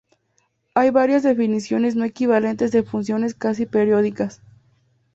Hay 0.73 0.89
varias 0.89 1.21
definiciones 1.21 1.95
no 1.95 2.05
equivalentes 2.05 2.71
de 2.71 2.81
funciones 2.81 3.35
casi 3.35 3.67
periódicas. 3.67 4.41